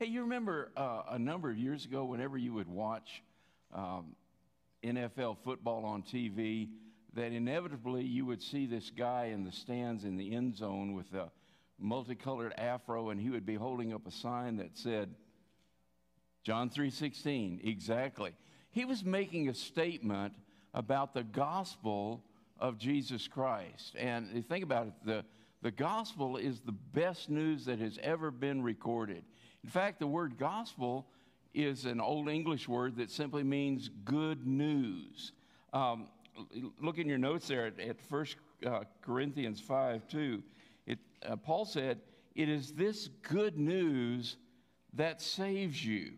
[0.00, 3.22] Hey, you remember uh, a number of years ago, whenever you would watch
[3.72, 4.16] um,
[4.82, 6.68] NFL football on TV,
[7.12, 11.14] that inevitably you would see this guy in the stands in the end zone with
[11.14, 11.30] a
[11.78, 15.14] multicolored afro, and he would be holding up a sign that said,
[16.42, 18.32] John 3:16, exactly.
[18.72, 20.34] He was making a statement
[20.74, 22.24] about the gospel
[22.58, 23.94] of Jesus Christ.
[23.96, 25.24] And think about it, the,
[25.62, 29.22] the gospel is the best news that has ever been recorded.
[29.64, 31.06] In fact, the word gospel
[31.54, 35.32] is an old English word that simply means good news.
[35.72, 36.08] Um,
[36.80, 38.26] look in your notes there at, at 1
[38.66, 40.42] uh, Corinthians 5 2.
[40.86, 42.00] It, uh, Paul said,
[42.34, 44.36] It is this good news
[44.92, 46.12] that saves you.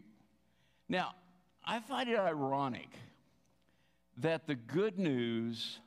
[0.88, 1.15] Now,
[1.65, 2.88] I find it ironic
[4.19, 5.79] that the good news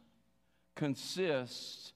[0.76, 1.91] consists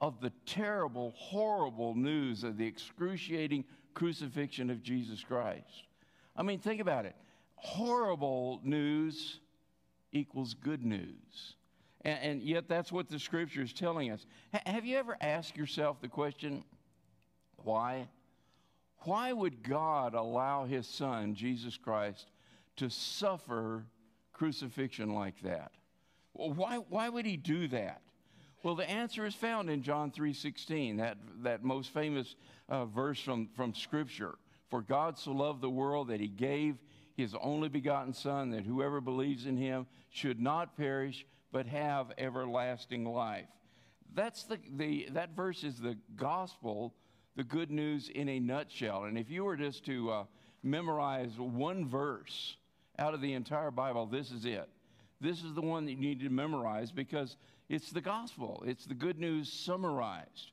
[0.00, 3.64] of the terrible, horrible news of the excruciating
[3.96, 5.88] crucifixion of Jesus Christ.
[6.36, 7.16] I mean, think about it.
[7.54, 9.40] Horrible news
[10.12, 11.54] equals good news.
[12.02, 14.26] And, and yet, that's what the scripture is telling us.
[14.54, 16.62] H- have you ever asked yourself the question,
[17.64, 18.06] why?
[19.04, 22.30] Why would God allow his son, Jesus Christ,
[22.76, 23.86] to suffer
[24.34, 25.72] crucifixion like that?
[26.34, 28.02] Why, why would he do that?
[28.62, 32.34] Well, the answer is found in John 3:16, that, that most famous
[32.68, 34.34] uh, verse from, from Scripture.
[34.68, 36.78] For God so loved the world that he gave
[37.16, 43.04] his only begotten Son, that whoever believes in him should not perish, but have everlasting
[43.04, 43.46] life.
[44.14, 46.94] That's the, the, that verse is the gospel,
[47.36, 49.04] the good news in a nutshell.
[49.04, 50.24] And if you were just to uh,
[50.62, 52.56] memorize one verse
[52.98, 54.68] out of the entire Bible, this is it.
[55.20, 57.36] This is the one that you need to memorize because
[57.68, 60.52] it's the gospel, it's the good news summarized.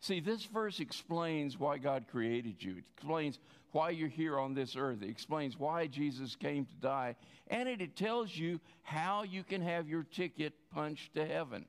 [0.00, 2.78] See, this verse explains why God created you.
[2.78, 3.38] It explains
[3.72, 5.02] why you're here on this earth.
[5.02, 7.16] It explains why Jesus came to die.
[7.48, 11.66] And it, it tells you how you can have your ticket punched to heaven,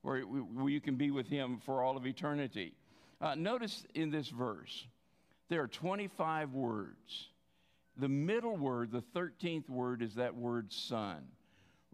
[0.00, 2.72] where, where you can be with Him for all of eternity.
[3.20, 4.86] Uh, notice in this verse,
[5.48, 7.28] there are 25 words.
[7.98, 11.24] The middle word, the 13th word, is that word son,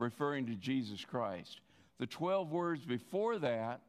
[0.03, 1.61] referring to Jesus Christ.
[1.99, 3.81] The 12 words before that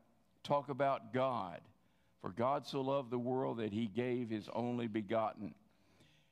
[0.44, 1.59] talk about God.
[2.22, 5.53] For God so loved the world that he gave his only begotten.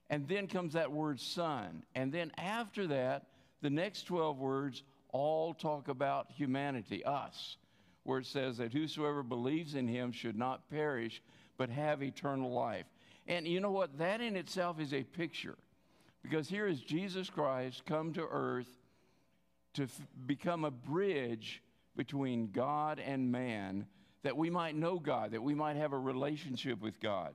[0.09, 1.83] And then comes that word son.
[1.95, 3.27] And then after that,
[3.61, 7.57] the next 12 words all talk about humanity, us,
[8.03, 11.21] where it says that whosoever believes in him should not perish,
[11.57, 12.85] but have eternal life.
[13.27, 13.97] And you know what?
[13.97, 15.57] That in itself is a picture.
[16.23, 18.67] Because here is Jesus Christ come to earth
[19.73, 21.61] to f- become a bridge
[21.95, 23.85] between God and man
[24.23, 27.33] that we might know God, that we might have a relationship with God.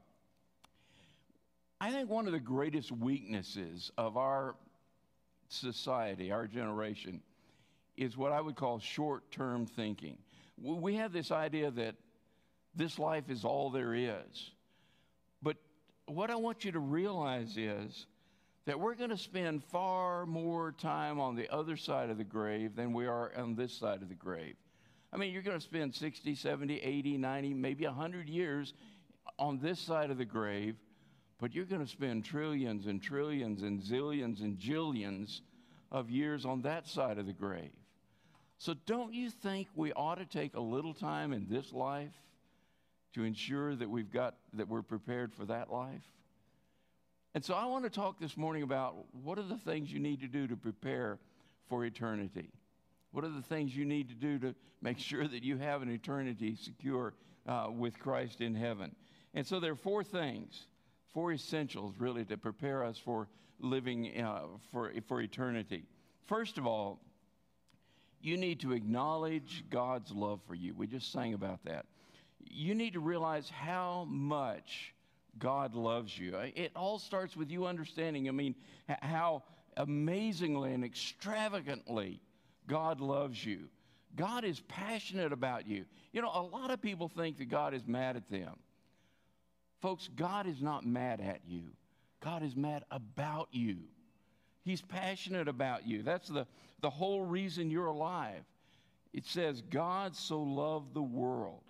[1.81, 4.55] I think one of the greatest weaknesses of our
[5.49, 7.21] society, our generation,
[7.97, 10.19] is what I would call short term thinking.
[10.63, 11.97] We have this idea that
[12.75, 14.51] this life is all there is.
[15.43, 15.57] But
[16.07, 18.07] what I want you to realize is
[18.67, 22.75] that we're going to spend far more time on the other side of the grave
[22.75, 24.57] than we are on this side of the grave.
[25.13, 28.75] I mean, you're going to spend 60, 70, 80, 90, maybe 100 years
[29.39, 30.75] on this side of the grave,
[31.41, 35.43] but you're going to spend trillions and trillions and zillions and jillions
[35.93, 37.71] of years on that side of the grave.
[38.59, 42.15] So, don't you think we ought to take a little time in this life
[43.15, 46.03] to ensure that we've got that we're prepared for that life?
[47.37, 50.23] And so, I want to talk this morning about what are the things you need
[50.23, 51.19] to do to prepare
[51.69, 52.49] for eternity.
[53.13, 55.91] What are the things you need to do to make sure that you have an
[55.91, 57.13] eternity secure
[57.47, 58.97] uh, with Christ in heaven?
[59.35, 60.69] And so there are four things,
[61.13, 63.29] four essentials really to prepare us for
[63.61, 65.85] living uh, for, for eternity.
[66.25, 67.03] First of all,
[68.19, 70.73] you need to acknowledge God's love for you.
[70.75, 71.85] We just sang about that.
[72.43, 74.95] You need to realize how much
[75.39, 76.37] God loves you.
[76.55, 78.55] It all starts with you understanding, I mean,
[78.89, 79.43] how
[79.77, 82.21] amazingly and extravagantly
[82.67, 83.69] God loves you.
[84.17, 85.85] God is passionate about you.
[86.13, 88.55] You know, a lot of people think that God is mad at them.
[89.83, 91.65] Folks, God is not mad at you,
[92.21, 93.77] God is mad about you.
[94.65, 96.03] He's passionate about you.
[96.03, 96.45] That's the,
[96.81, 98.43] the whole reason you're alive.
[99.13, 101.63] It says, God so loved the world.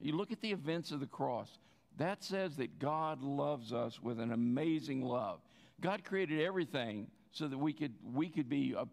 [0.00, 1.58] You look at the events of the cross,
[1.98, 5.40] that says that God loves us with an amazing love.
[5.80, 8.84] God created everything so that we could, we could be uh,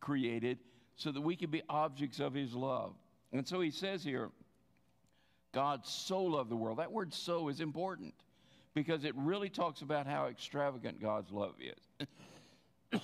[0.00, 0.58] created
[0.96, 2.92] so that we could be objects of his love.
[3.32, 4.30] And so he says here,
[5.52, 6.78] God so loved the world.
[6.78, 8.14] That word so is important
[8.74, 12.06] because it really talks about how extravagant God's love is.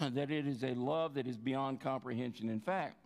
[0.00, 2.48] that it is a love that is beyond comprehension.
[2.48, 2.96] In fact,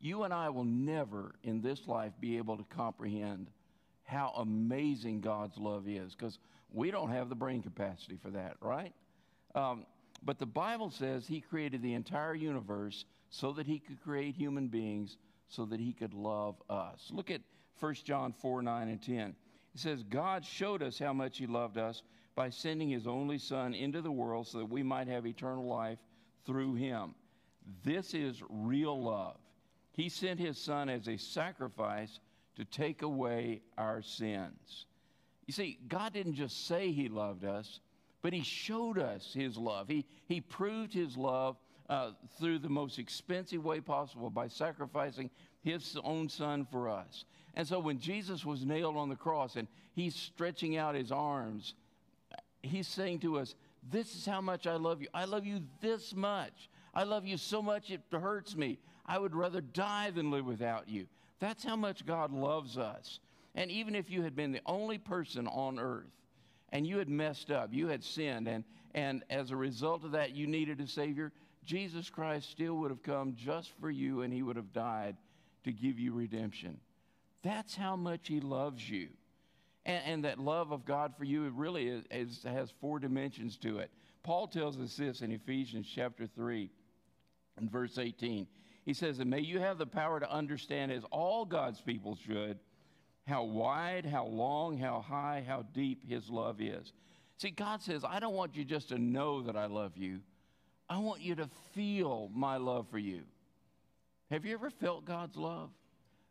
[0.00, 3.48] you and I will never in this life be able to comprehend
[4.04, 6.38] how amazing God's love is because
[6.72, 8.92] we don't have the brain capacity for that, right?
[9.54, 9.86] Um,
[10.22, 14.68] but the Bible says He created the entire universe so that He could create human
[14.68, 15.16] beings
[15.48, 17.10] so that He could love us.
[17.10, 17.40] Look at
[17.80, 19.34] 1 John 4 9 and 10.
[19.74, 22.02] It says, God showed us how much He loved us
[22.34, 25.98] by sending His only Son into the world so that we might have eternal life
[26.44, 27.14] through Him.
[27.84, 29.38] This is real love.
[29.92, 32.20] He sent His Son as a sacrifice
[32.56, 34.86] to take away our sins.
[35.46, 37.80] You see, God didn't just say He loved us,
[38.22, 39.88] but He showed us His love.
[39.88, 41.56] He, he proved His love
[41.88, 45.30] uh, through the most expensive way possible by sacrificing
[45.62, 47.24] His own Son for us.
[47.54, 51.74] And so when Jesus was nailed on the cross and He's stretching out His arms,
[52.62, 53.54] He's saying to us,
[53.90, 55.08] This is how much I love you.
[55.12, 56.70] I love you this much.
[56.94, 58.78] I love you so much it hurts me.
[59.06, 61.06] I would rather die than live without you.
[61.42, 63.18] That's how much God loves us.
[63.56, 66.12] And even if you had been the only person on earth
[66.70, 68.62] and you had messed up, you had sinned, and,
[68.94, 71.32] and as a result of that, you needed a Savior,
[71.64, 75.16] Jesus Christ still would have come just for you and he would have died
[75.64, 76.78] to give you redemption.
[77.42, 79.08] That's how much he loves you.
[79.84, 83.80] And, and that love of God for you really is, is, has four dimensions to
[83.80, 83.90] it.
[84.22, 86.70] Paul tells us this in Ephesians chapter 3
[87.56, 88.46] and verse 18.
[88.84, 92.58] He says, And may you have the power to understand, as all God's people should,
[93.26, 96.92] how wide, how long, how high, how deep his love is.
[97.38, 100.20] See, God says, I don't want you just to know that I love you.
[100.88, 103.22] I want you to feel my love for you.
[104.30, 105.70] Have you ever felt God's love?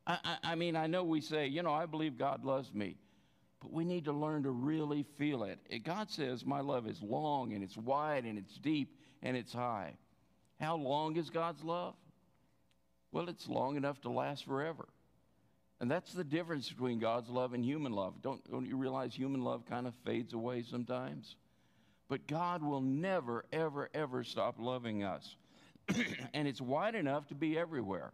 [0.06, 2.98] I, I, I, mean, I know we say, you know, I believe God loves me,
[3.62, 5.59] but we need to learn to really feel it.
[5.83, 9.94] God says, my love is long and it's wide and it's deep and it's high.
[10.59, 11.95] How long is God's love?
[13.12, 14.88] Well, it's long enough to last forever.
[15.80, 18.22] And that's the difference between God's love and human love.
[18.22, 21.36] Don't, don't you realize human love kind of fades away sometimes?
[22.08, 25.36] But God will never, ever, ever stop loving us.
[26.34, 28.12] and it's wide enough to be everywhere.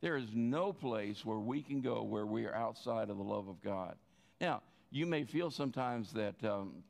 [0.00, 3.48] There is no place where we can go where we are outside of the love
[3.48, 3.96] of God.
[4.40, 6.82] Now, you may feel sometimes that um,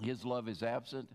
[0.00, 1.08] His love is absent,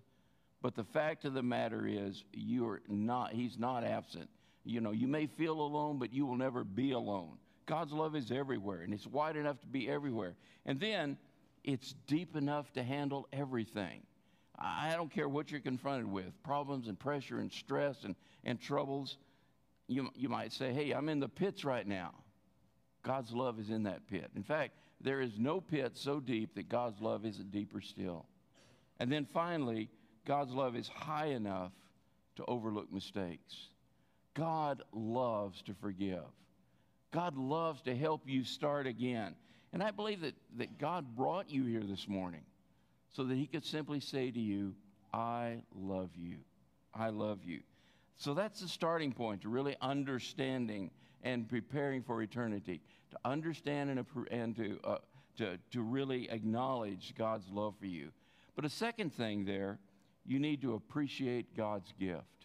[0.61, 3.33] but the fact of the matter is, you are not.
[3.33, 4.29] He's not absent.
[4.63, 7.37] You know, you may feel alone, but you will never be alone.
[7.65, 10.35] God's love is everywhere, and it's wide enough to be everywhere.
[10.65, 11.17] And then
[11.63, 14.01] it's deep enough to handle everything.
[14.57, 19.17] I don't care what you're confronted with problems and pressure and stress and, and troubles.
[19.87, 22.13] You, you might say, Hey, I'm in the pits right now.
[23.03, 24.29] God's love is in that pit.
[24.35, 28.27] In fact, there is no pit so deep that God's love isn't deeper still.
[28.99, 29.89] And then finally,
[30.25, 31.71] God's love is high enough
[32.35, 33.70] to overlook mistakes.
[34.33, 36.23] God loves to forgive.
[37.11, 39.35] God loves to help you start again.
[39.73, 42.41] And I believe that, that God brought you here this morning
[43.11, 44.73] so that He could simply say to you,
[45.13, 46.37] I love you.
[46.93, 47.61] I love you.
[48.17, 50.91] So that's the starting point to really understanding
[51.23, 52.81] and preparing for eternity,
[53.11, 54.97] to understand and, and to, uh,
[55.37, 58.11] to, to really acknowledge God's love for you.
[58.55, 59.79] But a second thing there,
[60.25, 62.40] you need to appreciate God's gift.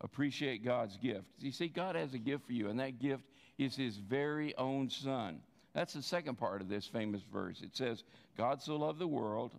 [0.00, 1.26] Appreciate God's gift.
[1.40, 3.24] You see, God has a gift for you, and that gift
[3.58, 5.40] is His very own Son.
[5.74, 7.62] That's the second part of this famous verse.
[7.62, 8.04] It says,
[8.36, 9.52] God so loved the world,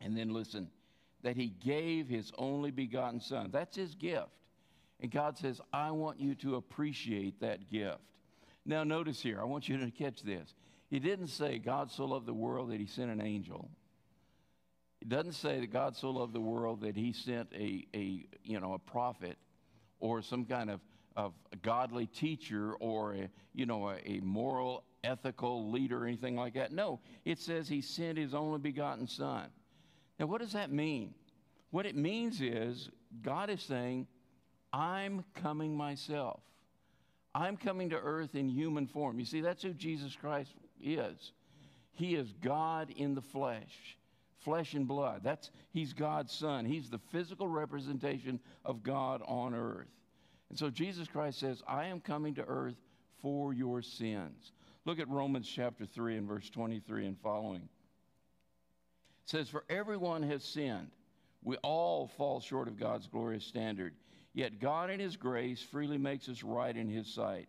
[0.00, 0.68] and then listen,
[1.22, 3.48] that He gave His only begotten Son.
[3.50, 4.28] That's His gift.
[5.00, 8.00] And God says, I want you to appreciate that gift.
[8.66, 10.54] Now, notice here, I want you to catch this.
[10.90, 13.70] He didn't say God so loved the world that He sent an angel.
[15.00, 18.60] It doesn't say that God so loved the world that He sent a, a you
[18.60, 19.38] know, a prophet
[20.00, 20.80] or some kind of,
[21.16, 26.54] of godly teacher or a, you know, a, a moral, ethical leader or anything like
[26.54, 26.72] that.
[26.72, 29.48] No, it says he sent his only begotten son.
[30.18, 31.14] Now, what does that mean?
[31.70, 32.90] What it means is
[33.22, 34.06] God is saying,
[34.72, 36.40] I'm coming myself.
[37.34, 39.18] I'm coming to earth in human form.
[39.18, 41.32] You see, that's who Jesus Christ is.
[41.92, 43.96] He is God in the flesh
[44.46, 45.22] flesh and blood.
[45.24, 46.64] That's he's God's son.
[46.64, 49.90] He's the physical representation of God on earth.
[50.50, 52.80] And so Jesus Christ says, "I am coming to earth
[53.20, 54.52] for your sins."
[54.84, 57.62] Look at Romans chapter 3 and verse 23 and following.
[59.24, 60.92] It says, "For everyone has sinned.
[61.42, 63.96] We all fall short of God's glorious standard.
[64.32, 67.48] Yet God in his grace freely makes us right in his sight.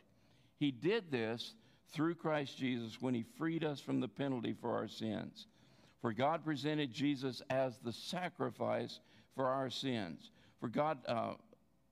[0.57, 1.53] He did this
[1.89, 5.45] through Christ Jesus when he freed us from the penalty for our sins.
[6.01, 8.99] For God presented Jesus as the sacrifice
[9.35, 10.31] for our sins.
[10.59, 11.33] For God, uh,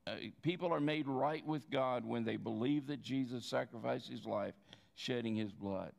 [0.08, 4.54] uh, people are made right with God when they believe that Jesus sacrificed his life,
[4.96, 5.92] shedding his blood.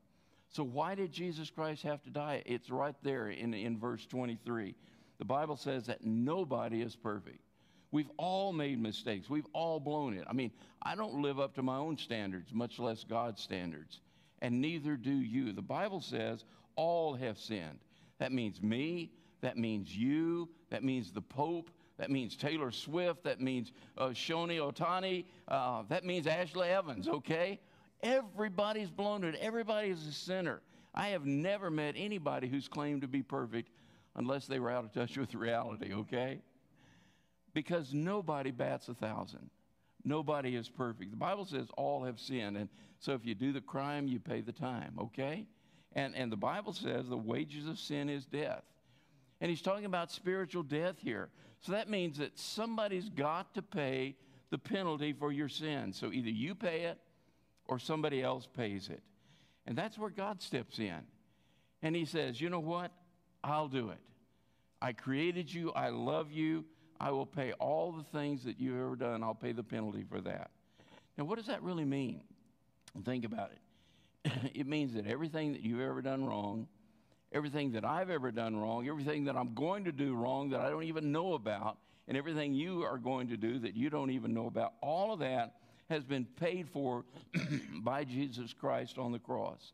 [0.49, 2.41] So, why did Jesus Christ have to die?
[2.45, 4.75] It's right there in, in verse 23.
[5.19, 7.39] The Bible says that nobody is perfect.
[7.91, 9.29] We've all made mistakes.
[9.29, 10.25] We've all blown it.
[10.29, 14.01] I mean, I don't live up to my own standards, much less God's standards,
[14.41, 15.53] and neither do you.
[15.53, 16.43] The Bible says
[16.75, 17.79] all have sinned.
[18.19, 23.41] That means me, that means you, that means the Pope, that means Taylor Swift, that
[23.41, 27.59] means uh, Shohei Ohtani, uh, that means Ashley Evans, okay?
[28.03, 30.61] Everybody's blown it, everybody is a sinner.
[30.93, 33.69] I have never met anybody who's claimed to be perfect
[34.15, 36.41] unless they were out of touch with reality, okay?
[37.53, 39.49] Because nobody bats a thousand.
[40.03, 41.11] Nobody is perfect.
[41.11, 42.57] The Bible says all have sinned.
[42.57, 42.69] And
[42.99, 45.45] so if you do the crime, you pay the time, okay?
[45.93, 48.63] And, and the Bible says the wages of sin is death.
[49.39, 51.29] And he's talking about spiritual death here.
[51.61, 54.15] So that means that somebody's got to pay
[54.49, 55.93] the penalty for your sin.
[55.93, 56.97] So either you pay it
[57.65, 59.01] or somebody else pays it.
[59.65, 60.99] And that's where God steps in.
[61.81, 62.91] And he says, You know what?
[63.43, 63.99] I'll do it.
[64.81, 65.71] I created you.
[65.71, 66.65] I love you.
[66.99, 69.23] I will pay all the things that you've ever done.
[69.23, 70.51] I'll pay the penalty for that.
[71.17, 72.21] Now, what does that really mean?
[73.05, 73.59] Think about it.
[74.53, 76.67] it means that everything that you've ever done wrong,
[77.31, 80.69] everything that I've ever done wrong, everything that I'm going to do wrong that I
[80.69, 84.33] don't even know about, and everything you are going to do that you don't even
[84.33, 85.55] know about, all of that
[85.89, 87.05] has been paid for
[87.81, 89.73] by Jesus Christ on the cross.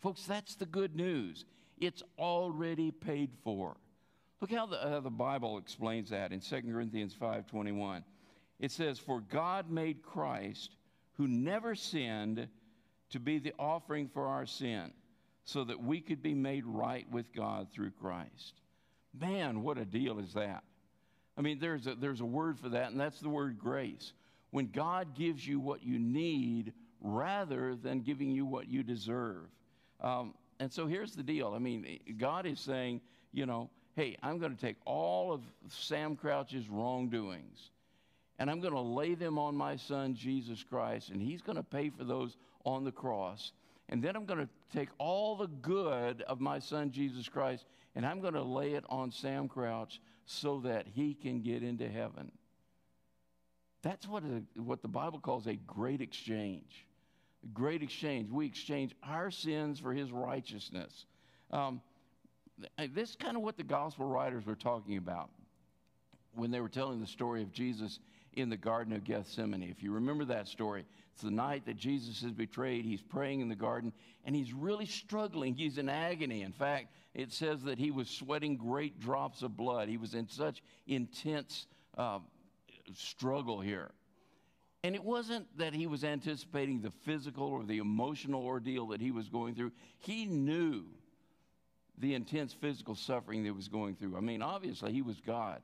[0.00, 1.44] Folks, that's the good news.
[1.78, 3.76] It's already paid for.
[4.40, 8.04] Look how the, uh, the Bible explains that in 2 Corinthians 5:21.
[8.58, 10.76] It says, "For God made Christ,
[11.14, 12.48] who never sinned,
[13.10, 14.92] to be the offering for our sin,
[15.44, 18.60] so that we could be made right with God through Christ."
[19.18, 20.62] Man, what a deal is that?
[21.36, 24.12] I mean, there's a, there's a word for that, and that's the word grace.
[24.50, 29.46] When God gives you what you need rather than giving you what you deserve.
[30.00, 31.52] Um, and so here's the deal.
[31.54, 33.00] I mean, God is saying,
[33.32, 37.70] you know, hey, I'm going to take all of Sam Crouch's wrongdoings
[38.40, 41.62] and I'm going to lay them on my son, Jesus Christ, and he's going to
[41.62, 43.52] pay for those on the cross.
[43.90, 48.06] And then I'm going to take all the good of my son, Jesus Christ, and
[48.06, 52.32] I'm going to lay it on Sam Crouch so that he can get into heaven.
[53.82, 56.86] That's what, a, what the Bible calls a great exchange.
[57.44, 58.30] A great exchange.
[58.30, 61.04] We exchange our sins for his righteousness.
[61.50, 61.82] Um,
[62.94, 65.28] this is kind of what the gospel writers were talking about
[66.34, 67.98] when they were telling the story of Jesus
[68.34, 69.62] in the Garden of Gethsemane.
[69.62, 72.84] If you remember that story, it's the night that Jesus is betrayed.
[72.84, 73.92] He's praying in the garden
[74.24, 75.54] and he's really struggling.
[75.54, 76.42] He's in agony.
[76.42, 79.88] In fact, it says that he was sweating great drops of blood.
[79.88, 82.20] He was in such intense uh,
[82.94, 83.90] struggle here.
[84.82, 89.10] And it wasn't that he was anticipating the physical or the emotional ordeal that he
[89.10, 89.72] was going through.
[89.98, 90.86] He knew
[91.98, 94.16] the intense physical suffering that he was going through.
[94.16, 95.60] I mean, obviously, he was God.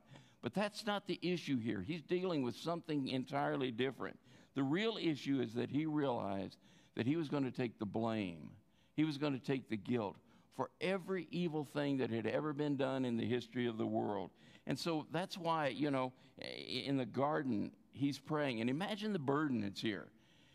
[0.47, 1.83] But that's not the issue here.
[1.85, 4.17] He's dealing with something entirely different.
[4.55, 6.55] The real issue is that he realized
[6.95, 8.51] that he was going to take the blame,
[8.95, 10.15] he was going to take the guilt
[10.55, 14.29] for every evil thing that had ever been done in the history of the world.
[14.65, 18.61] And so that's why, you know, in the garden, he's praying.
[18.61, 20.07] And imagine the burden that's here.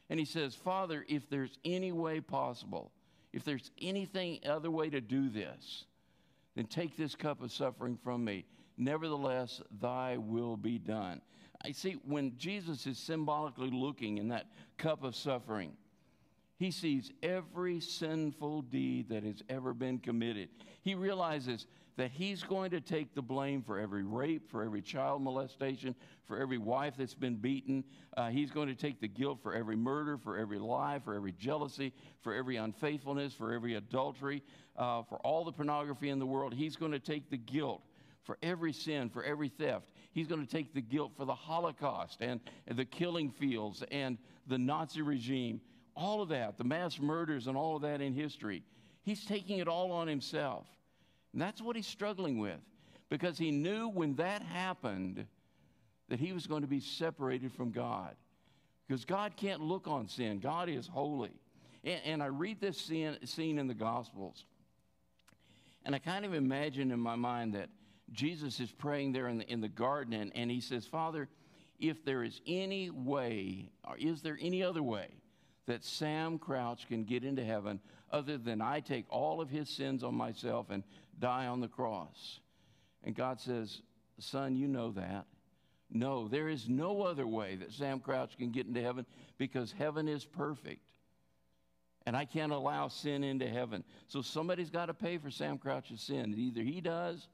[0.09, 2.93] And he says, Father, if there's any way possible,
[3.35, 5.85] if there's anything other way to do this,
[6.57, 8.47] then take this cup of suffering from me.
[8.77, 11.21] Nevertheless, thy will be done.
[11.65, 14.47] I see when Jesus is symbolically looking in that
[14.79, 15.73] cup of suffering,
[16.59, 20.49] he sees every sinful deed that has ever been committed.
[20.83, 25.23] He realizes that he's going to take the blame for every rape, for every child
[25.23, 27.85] molestation, for every wife that's been beaten.
[28.17, 31.33] Uh, he's going to take the guilt for every murder, for every lie, for every
[31.33, 34.43] jealousy, for every unfaithfulness, for every adultery,
[34.77, 36.55] uh, for all the pornography in the world.
[36.55, 37.83] He's going to take the guilt
[38.25, 39.87] for every sin, for every theft.
[40.13, 44.59] He's going to take the guilt for the Holocaust and, the killing fields and the
[44.59, 45.61] Nazi regime,
[45.97, 48.63] all of that, the mass murders and all of that in history.
[49.03, 50.67] He's taking it all on himself.
[51.33, 52.61] And that's what he's struggling with
[53.09, 55.27] because he knew when that happened
[56.09, 58.15] that he was going to be separated from God.
[58.87, 61.33] Because God can't look on sin, God is holy.
[61.85, 64.45] And, and I read this scene, scene in the Gospels,
[65.85, 67.69] and I kind of imagine in my mind that
[68.13, 71.29] Jesus is praying there in the, in the garden, and, and he says, Father,
[71.79, 75.09] if there is any way, or is there any other way
[75.67, 80.03] that Sam Crouch can get into heaven other than I take all of his sins
[80.05, 80.83] on myself and
[81.19, 82.41] die on the cross.
[83.05, 83.81] And God says,
[84.19, 85.27] Son, you know that.
[85.91, 89.07] No, there is no other way that Sam Crouch can get into heaven
[89.39, 90.81] because heaven is perfect.
[92.07, 93.85] And I can't allow sin into heaven.
[94.09, 96.35] So somebody's got to pay for Sam Crouch's sin.
[96.37, 97.29] Either he does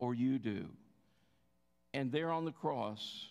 [0.00, 0.66] or you do.
[1.94, 3.28] And there on the cross,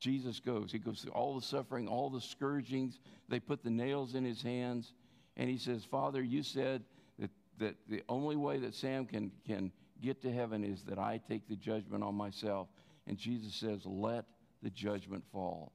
[0.00, 0.72] Jesus goes.
[0.72, 2.98] He goes through all the suffering, all the scourgings.
[3.28, 4.92] They put the nails in his hands.
[5.36, 6.82] And he says, Father, you said
[7.18, 9.72] that, that the only way that Sam can, can
[10.02, 12.68] get to heaven is that I take the judgment on myself.
[13.06, 14.24] And Jesus says, Let
[14.62, 15.72] the judgment fall.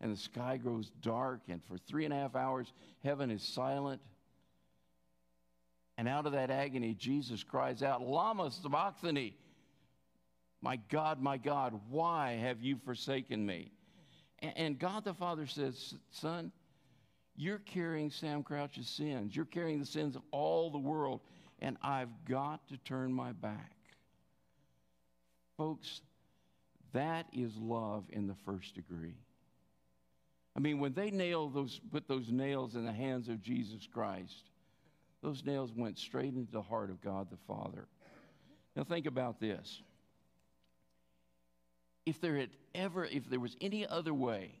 [0.00, 4.00] And the sky grows dark, and for three and a half hours, heaven is silent.
[5.96, 9.36] And out of that agony, Jesus cries out, Lama Sabachthani,
[10.60, 13.70] my God, my God, why have you forsaken me?
[14.40, 16.50] And God the Father says, Son,
[17.36, 19.34] you're carrying Sam Crouch's sins.
[19.34, 21.20] You're carrying the sins of all the world,
[21.60, 23.72] and I've got to turn my back.
[25.56, 26.00] Folks,
[26.92, 29.16] that is love in the first degree.
[30.56, 34.50] I mean, when they nailed those, put those nails in the hands of Jesus Christ,
[35.24, 37.88] those nails went straight into the heart of God the Father.
[38.76, 39.80] Now, think about this.
[42.04, 44.60] If there had ever, if there was any other way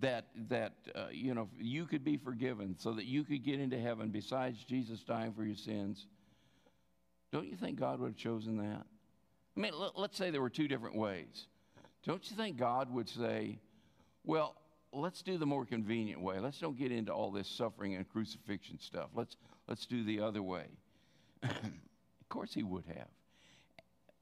[0.00, 3.80] that, that uh, you know, you could be forgiven so that you could get into
[3.80, 6.06] heaven besides Jesus dying for your sins,
[7.32, 8.84] don't you think God would have chosen that?
[9.56, 11.46] I mean, let's say there were two different ways.
[12.04, 13.60] Don't you think God would say,
[14.24, 14.56] well,
[14.92, 16.38] let's do the more convenient way.
[16.38, 19.10] Let's don't get into all this suffering and crucifixion stuff.
[19.14, 20.66] Let's, let's do the other way.
[21.42, 23.08] of course, he would have.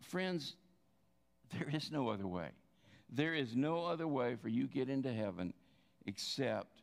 [0.02, 0.56] Friends,
[1.58, 2.48] there is no other way.
[3.10, 5.52] There is no other way for you get into heaven
[6.06, 6.82] except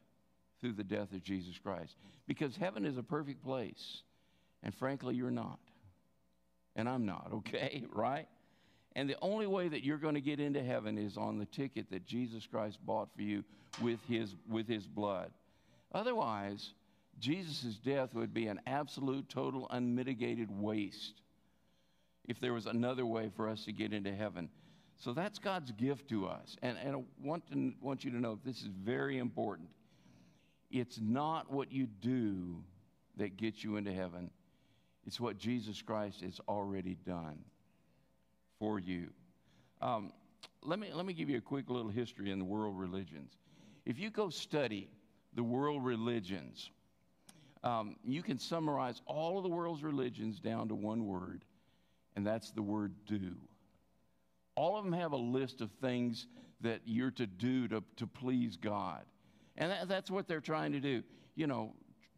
[0.61, 1.95] through the death of Jesus Christ.
[2.27, 4.03] Because heaven is a perfect place.
[4.63, 5.59] And frankly, you're not.
[6.75, 7.83] And I'm not, okay?
[7.93, 8.27] Right?
[8.95, 11.89] And the only way that you're going to get into heaven is on the ticket
[11.91, 13.43] that Jesus Christ bought for you
[13.81, 15.31] with his, with his blood.
[15.93, 16.73] Otherwise,
[17.19, 21.21] Jesus' death would be an absolute, total, unmitigated waste
[22.25, 24.49] if there was another way for us to get into heaven.
[24.97, 26.55] So that's God's gift to us.
[26.61, 29.69] And, and I want, to, want you to know this is very important.
[30.71, 32.63] It's not what you do
[33.17, 34.29] that gets you into heaven,
[35.05, 37.43] it's what Jesus Christ has already done
[38.59, 39.09] for you.
[39.81, 40.11] Um,
[40.63, 43.33] let, me, let me give you a quick little history in the world religions.
[43.85, 44.89] If you go study
[45.35, 46.69] the world religions,
[47.63, 51.43] um, you can summarize all of the world's religions down to one word,
[52.15, 53.35] and that's the word do.
[54.55, 56.27] All of them have a list of things
[56.61, 59.03] that you're to do to, to please God.
[59.57, 61.03] And that, that's what they're trying to do.
[61.35, 61.73] You know,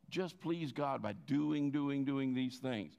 [0.10, 2.96] just please God by doing, doing, doing these things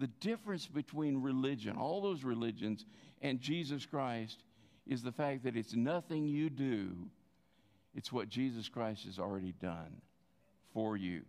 [0.00, 2.86] the difference between religion, all those religions,
[3.20, 4.42] and Jesus Christ
[4.86, 6.96] is the fact that it's nothing you do,
[7.94, 10.00] it's what Jesus Christ has already done
[10.72, 11.20] for you.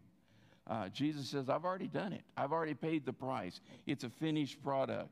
[0.67, 2.21] Uh, Jesus says, I've already done it.
[2.38, 3.60] I've already paid the price.
[3.88, 5.10] It's a finished product.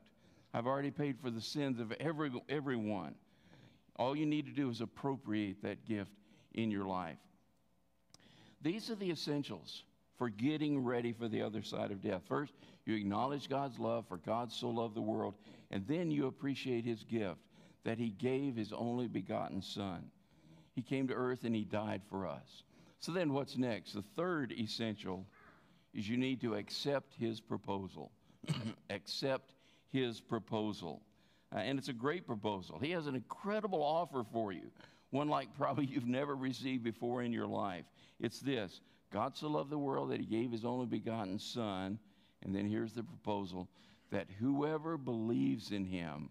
[0.54, 3.14] I've already paid for the sins of every, everyone.
[3.96, 6.12] All you need to do is appropriate that gift
[6.54, 7.18] in your life.
[8.62, 9.84] These are the essentials
[10.20, 12.20] for getting ready for the other side of death.
[12.28, 12.52] First,
[12.84, 15.32] you acknowledge God's love, for God so loved the world,
[15.70, 17.40] and then you appreciate his gift
[17.84, 20.04] that he gave his only begotten Son.
[20.74, 22.64] He came to earth and he died for us.
[22.98, 23.94] So then, what's next?
[23.94, 25.24] The third essential
[25.94, 28.12] is you need to accept his proposal.
[28.90, 29.54] accept
[29.88, 31.00] his proposal.
[31.50, 32.78] Uh, and it's a great proposal.
[32.78, 34.70] He has an incredible offer for you,
[35.12, 37.86] one like probably you've never received before in your life.
[38.20, 41.98] It's this God so loved the world that he gave his only begotten Son
[42.42, 43.68] and then here's the proposal
[44.10, 46.30] that whoever believes in him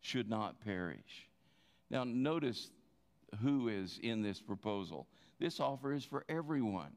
[0.00, 1.28] should not perish.
[1.90, 2.70] Now, notice
[3.42, 5.06] who is in this proposal.
[5.38, 6.92] This offer is for everyone.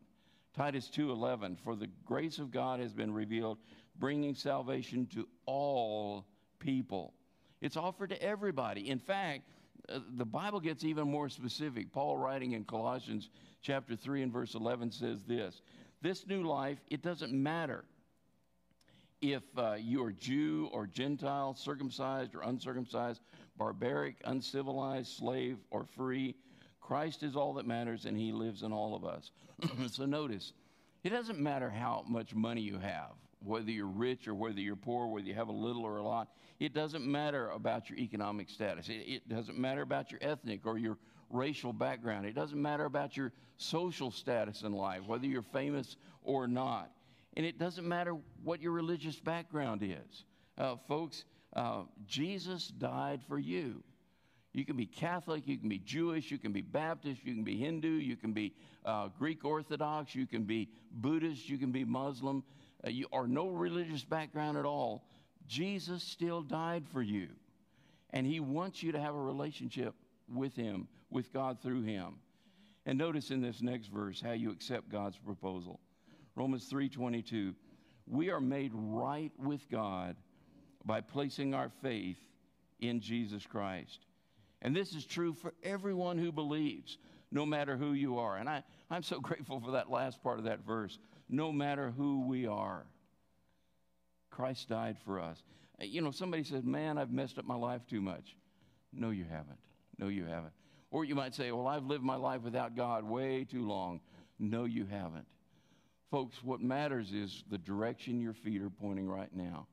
[0.54, 3.58] Titus 2:11 For the grace of God has been revealed
[3.98, 6.26] bringing salvation to all
[6.60, 7.14] people.
[7.62, 8.90] It's offered to everybody.
[8.90, 9.48] In fact,
[9.90, 11.92] uh, the Bible gets even more specific.
[11.92, 13.30] Paul writing in Colossians
[13.62, 15.62] chapter 3 and verse 11 says this,
[16.02, 17.86] this new life, it doesn't matter
[19.22, 23.22] if uh, you are Jew or Gentile, circumcised or uncircumcised,
[23.58, 26.36] barbaric, uncivilized, slave or free,
[26.82, 29.32] Christ is all that matters and he lives in all of us.
[29.92, 30.52] so notice,
[31.04, 35.08] it doesn't matter how much money you have, whether you're rich or whether you're poor,
[35.08, 36.30] whether you have a little or a lot.
[36.60, 38.90] It doesn't matter about your economic status.
[38.90, 40.98] It, it doesn't matter about your ethnic or your
[41.30, 42.26] racial background.
[42.26, 46.92] It doesn't matter about your social status in life, whether you're famous or not.
[47.36, 50.26] And it doesn't matter what your religious background is.
[50.58, 51.26] Uh, folks,
[51.56, 53.84] uh, Jesus died for you.
[54.54, 57.58] You can be Catholic, you can be Jewish, you can be Baptist, you can be
[57.58, 58.54] Hindu, you can be
[58.86, 62.44] uh, Greek Orthodox, you can be Buddhist, you can be Muslim,
[62.86, 65.06] uh, you, or no religious background at all.
[65.48, 67.28] Jesus still died for you.
[68.12, 69.96] And he wants you to have a relationship
[70.34, 72.16] with him, with God through him.
[72.86, 75.80] And notice in this next verse how you accept God's proposal.
[76.36, 77.56] Romans 3:22.
[78.06, 80.18] We are made right with God
[80.84, 82.18] by placing our faith
[82.80, 84.06] in Jesus Christ.
[84.62, 86.98] And this is true for everyone who believes,
[87.32, 88.38] no matter who you are.
[88.38, 91.00] And I, I'm so grateful for that last part of that verse.
[91.34, 92.86] No matter who we are,
[94.30, 95.42] Christ died for us.
[95.82, 98.38] Uh, you know, somebody says, Man, I've messed up my life too much.
[98.94, 99.58] No, you haven't.
[99.98, 100.54] No, you haven't.
[100.92, 104.00] Or you might say, Well, I've lived my life without God way too long.
[104.38, 105.26] No, you haven't.
[106.12, 109.66] Folks, what matters is the direction your feet are pointing right now.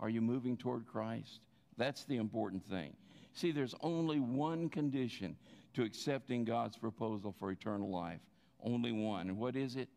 [0.00, 1.40] Are you moving toward Christ?
[1.76, 2.96] That's the important thing.
[3.34, 5.36] See, there's only one condition
[5.74, 8.20] to accepting God's proposal for eternal life.
[8.62, 9.28] Only one.
[9.28, 9.90] And what is it?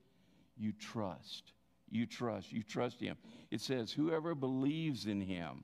[0.58, 1.54] You trust.
[1.90, 2.52] You trust.
[2.52, 3.18] You trust Him.
[3.50, 5.64] It says, Whoever believes in Him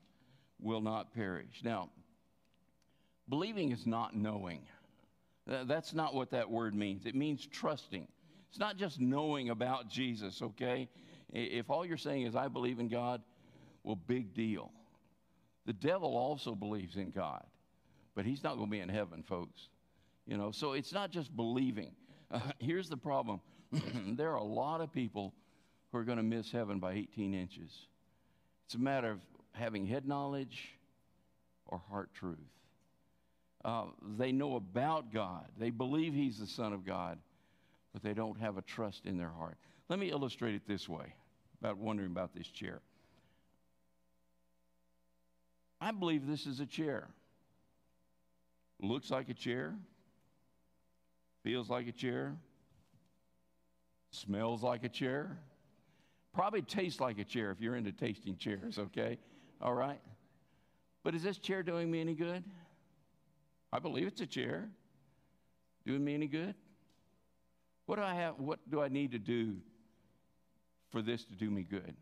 [0.60, 1.60] will not perish.
[1.62, 1.90] Now,
[3.28, 4.62] believing is not knowing.
[5.46, 7.06] That's not what that word means.
[7.06, 8.06] It means trusting.
[8.50, 10.88] It's not just knowing about Jesus, okay?
[11.32, 13.22] If all you're saying is, I believe in God,
[13.82, 14.72] well, big deal.
[15.64, 17.44] The devil also believes in God
[18.18, 19.68] but he's not going to be in heaven, folks.
[20.26, 21.92] You know, so it's not just believing.
[22.32, 23.40] Uh, here's the problem
[24.16, 25.34] there are a lot of people
[25.90, 27.86] who are going to miss heaven by 18 inches.
[28.66, 29.20] It's a matter of
[29.52, 30.74] having head knowledge
[31.66, 32.38] or heart truth.
[33.64, 37.18] Uh, they know about God, they believe He's the Son of God,
[37.92, 39.56] but they don't have a trust in their heart.
[39.88, 41.14] Let me illustrate it this way
[41.60, 42.80] about wondering about this chair.
[45.80, 47.08] I believe this is a chair
[48.80, 49.74] looks like a chair,
[51.42, 52.36] feels like a chair,
[54.10, 55.38] smells like a chair,
[56.32, 59.18] probably tastes like a chair if you're into tasting chairs, okay?
[59.60, 60.00] All right?
[61.04, 62.44] But is this chair doing me any good?
[63.72, 64.68] I believe it's a chair.
[65.86, 66.54] Doing me any good?
[67.86, 69.56] What do I have what do I need to do
[70.90, 71.94] for this to do me good?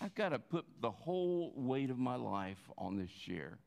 [0.00, 3.58] I've got to put the whole weight of my life on this chair.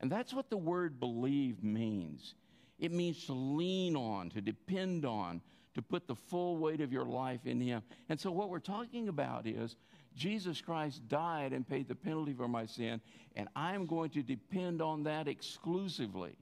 [0.00, 2.34] And that's what the word believe means.
[2.78, 5.40] It means to lean on, to depend on,
[5.74, 7.82] to put the full weight of your life in Him.
[8.08, 9.76] And so, what we're talking about is
[10.16, 13.00] Jesus Christ died and paid the penalty for my sin,
[13.34, 16.36] and I'm going to depend on that exclusively.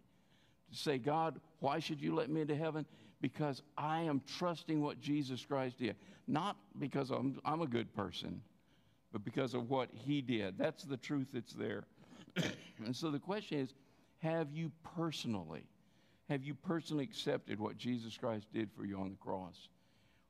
[0.71, 2.87] To say, God, why should you let me into heaven?
[3.21, 5.97] Because I am trusting what Jesus Christ did.
[6.27, 8.41] Not because I'm, I'm a good person,
[9.13, 10.59] but because of what He did.
[10.59, 11.85] That's the truth that's there.
[12.85, 13.75] and so the question is
[14.19, 15.65] have you personally,
[16.29, 19.69] have you personally accepted what Jesus Christ did for you on the cross?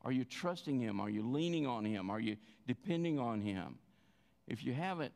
[0.02, 1.00] Are you trusting Him?
[1.00, 2.10] Are you leaning on Him?
[2.10, 3.78] Are you depending on Him?
[4.48, 5.12] If you haven't,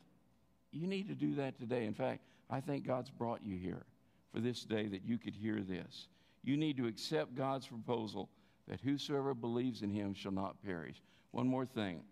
[0.71, 1.85] you need to do that today.
[1.85, 3.85] In fact, I think God's brought you here
[4.33, 6.09] for this day that you could hear this.
[6.45, 8.29] You need to accept God's proposal
[8.69, 11.03] that whosoever believes in Him shall not perish.
[11.33, 12.03] One more thing,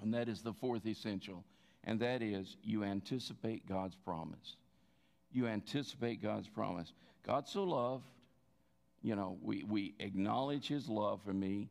[0.00, 1.44] and that is the fourth essential
[1.84, 4.56] and that is you anticipate God's promise.
[5.32, 6.92] You anticipate God's promise.
[7.28, 8.06] God so loved,
[9.02, 11.68] you know, we, we acknowledge his love for me,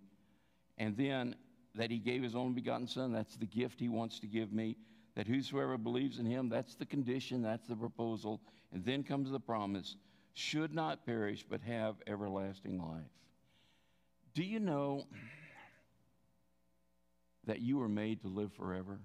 [0.77, 1.35] and then
[1.73, 4.77] that he gave his only begotten Son, that's the gift he wants to give me.
[5.15, 8.39] That whosoever believes in him, that's the condition, that's the proposal.
[8.71, 9.95] And then comes the promise
[10.35, 13.09] should not perish, but have everlasting life.
[14.35, 15.07] Do you know
[17.47, 18.99] that you were made to live forever?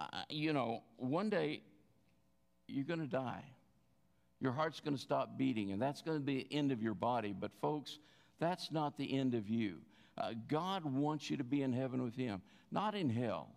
[0.00, 1.62] uh, you know, one day
[2.68, 3.44] you're going to die.
[4.40, 6.94] Your heart's going to stop beating, and that's going to be the end of your
[6.94, 7.34] body.
[7.38, 7.98] But, folks,
[8.38, 9.78] that's not the end of you.
[10.16, 13.48] Uh, God wants you to be in heaven with Him, not in hell.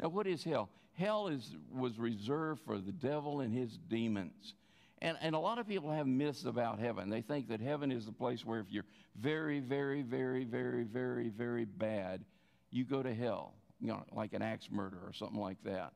[0.00, 0.70] Now, what is hell?
[0.94, 4.54] Hell is, was reserved for the devil and his demons.
[5.02, 7.08] And, and a lot of people have myths about heaven.
[7.08, 8.84] They think that heaven is the place where if you're
[9.18, 12.24] very, very, very, very, very, very bad,
[12.70, 15.92] you go to hell you know, like an axe murder or something like that.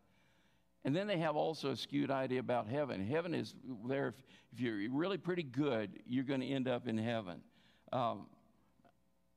[0.84, 3.06] And then they have also a skewed idea about heaven.
[3.06, 3.54] Heaven is
[3.88, 4.14] there, if,
[4.52, 7.40] if you're really pretty good, you're going to end up in heaven.
[7.92, 8.26] Um,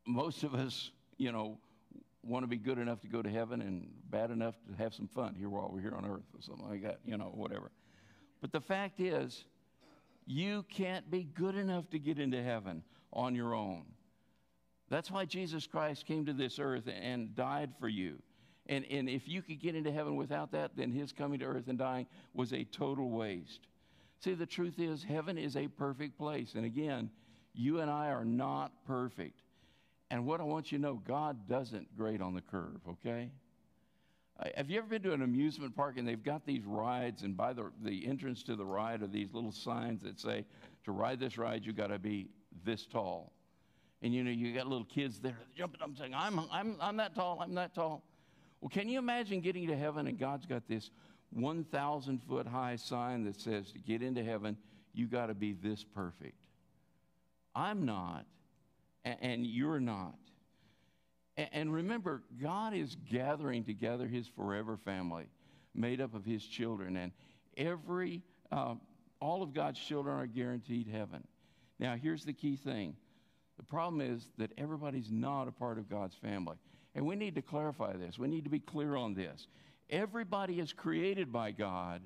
[0.05, 1.57] most of us, you know,
[2.21, 5.07] want to be good enough to go to heaven and bad enough to have some
[5.07, 7.71] fun here while we're here on earth or something like that, you know, whatever.
[8.41, 9.45] But the fact is,
[10.25, 12.83] you can't be good enough to get into heaven
[13.13, 13.85] on your own.
[14.89, 18.21] That's why Jesus Christ came to this earth and died for you.
[18.67, 21.67] And, and if you could get into heaven without that, then his coming to earth
[21.67, 23.61] and dying was a total waste.
[24.19, 26.53] See, the truth is, heaven is a perfect place.
[26.55, 27.09] And again,
[27.53, 29.41] you and I are not perfect.
[30.09, 33.29] And what I want you to know, God doesn't grade on the curve, okay?
[34.39, 37.35] Uh, have you ever been to an amusement park and they've got these rides, and
[37.35, 40.45] by the, the entrance to the ride are these little signs that say,
[40.85, 42.27] to ride this ride, you got to be
[42.63, 43.33] this tall.
[44.01, 46.97] And you know, you got little kids there jumping up and saying, I'm, I'm, I'm
[46.97, 48.03] that tall, I'm that tall.
[48.61, 50.89] Well, can you imagine getting to heaven and God's got this
[51.31, 54.57] 1,000 foot high sign that says to get into heaven,
[54.93, 56.35] you got to be this perfect?
[57.55, 58.25] I'm not,
[59.03, 60.15] and you're not.
[61.37, 65.27] And remember, God is gathering together his forever family
[65.75, 67.11] made up of his children, and
[67.55, 68.75] every, uh,
[69.21, 71.23] all of God's children are guaranteed heaven.
[71.79, 72.95] Now, here's the key thing
[73.57, 76.57] the problem is that everybody's not a part of God's family.
[76.97, 78.17] And we need to clarify this.
[78.17, 79.45] We need to be clear on this.
[79.91, 82.01] Everybody is created by God,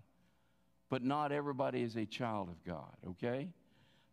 [0.89, 3.47] but not everybody is a child of God, okay?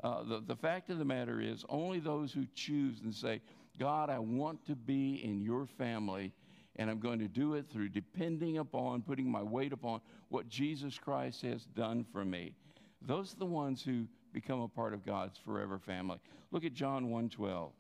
[0.04, 3.40] Uh, the, the fact of the matter is, only those who choose and say,
[3.76, 6.32] God, I want to be in your family,
[6.76, 10.96] and I'm going to do it through depending upon, putting my weight upon what Jesus
[10.96, 12.54] Christ has done for me.
[13.02, 16.18] Those are the ones who become a part of God's forever family.
[16.52, 17.72] Look at John 1:12.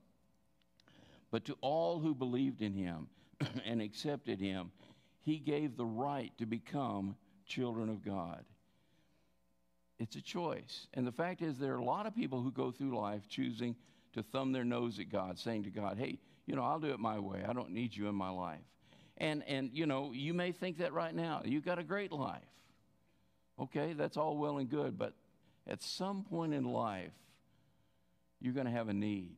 [1.30, 3.08] But to all who believed in him
[3.64, 4.70] and accepted him,
[5.20, 8.44] he gave the right to become children of God.
[9.98, 10.86] It's a choice.
[10.94, 13.74] And the fact is, there are a lot of people who go through life choosing
[14.14, 17.00] to thumb their nose at God, saying to God, hey, you know, I'll do it
[17.00, 17.44] my way.
[17.46, 18.60] I don't need you in my life.
[19.18, 21.42] And, and you know, you may think that right now.
[21.44, 22.42] You've got a great life.
[23.60, 25.14] Okay, that's all well and good, but
[25.66, 27.12] at some point in life,
[28.40, 29.36] you're going to have a need.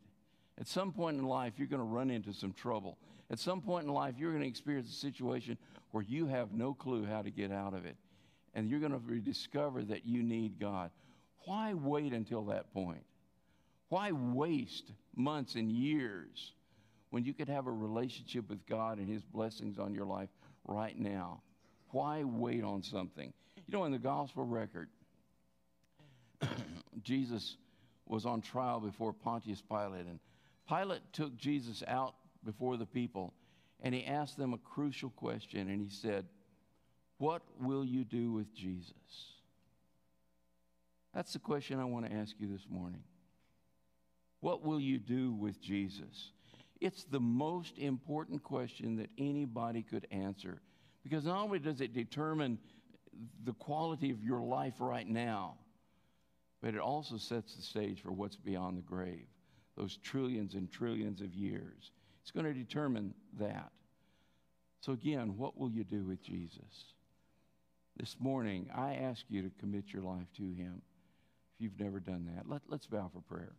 [0.60, 2.98] At some point in life, you're going to run into some trouble.
[3.30, 5.56] At some point in life, you're going to experience a situation
[5.92, 7.96] where you have no clue how to get out of it.
[8.54, 10.90] And you're going to rediscover that you need God.
[11.46, 13.04] Why wait until that point?
[13.88, 16.52] Why waste months and years
[17.10, 20.28] when you could have a relationship with God and His blessings on your life
[20.64, 21.40] right now?
[21.90, 23.32] Why wait on something?
[23.66, 24.88] You know, in the gospel record,
[27.02, 27.56] Jesus
[28.06, 30.18] was on trial before Pontius Pilate, and
[30.68, 33.34] Pilate took Jesus out before the people
[33.82, 36.26] and he asked them a crucial question and he said,
[37.18, 38.94] What will you do with Jesus?
[41.14, 43.02] That's the question I want to ask you this morning.
[44.40, 46.32] What will you do with Jesus?
[46.80, 50.60] It's the most important question that anybody could answer
[51.02, 52.58] because not only does it determine
[53.44, 55.56] the quality of your life right now,
[56.62, 59.26] but it also sets the stage for what's beyond the grave,
[59.80, 61.92] those trillions and trillions of years.
[62.22, 63.70] It's going to determine that.
[64.80, 66.94] So, again, what will you do with Jesus?
[67.96, 70.82] This morning, I ask you to commit your life to Him
[71.54, 72.48] if you've never done that.
[72.48, 73.52] Let, let's bow for prayer.